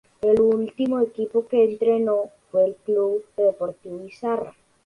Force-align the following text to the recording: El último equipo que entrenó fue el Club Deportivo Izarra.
El 0.23 0.41
último 0.41 0.99
equipo 0.99 1.45
que 1.47 1.63
entrenó 1.63 2.31
fue 2.49 2.65
el 2.65 2.73
Club 2.75 3.23
Deportivo 3.37 4.03
Izarra. 4.03 4.55